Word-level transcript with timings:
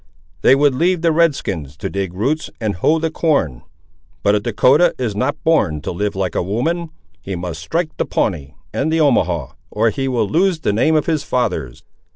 They 0.41 0.55
would 0.55 0.73
leave 0.73 1.03
the 1.03 1.11
Red 1.11 1.35
skins 1.35 1.77
to 1.77 1.87
dig 1.87 2.15
roots 2.15 2.49
and 2.59 2.73
hoe 2.77 2.97
the 2.97 3.11
corn. 3.11 3.61
But 4.23 4.33
a 4.33 4.39
Dahcotah 4.39 4.93
is 4.97 5.15
not 5.15 5.43
born 5.43 5.79
to 5.81 5.91
live 5.91 6.15
like 6.15 6.33
a 6.33 6.41
woman; 6.41 6.89
he 7.21 7.35
must 7.35 7.61
strike 7.61 7.95
the 7.97 8.05
Pawnee 8.05 8.55
and 8.73 8.91
the 8.91 8.97
Omahaw, 8.99 9.51
or 9.69 9.91
he 9.91 10.07
will 10.07 10.27
lose 10.27 10.61
the 10.61 10.73
name 10.73 10.95
of 10.95 11.05
his 11.05 11.21
fathers." 11.23 11.83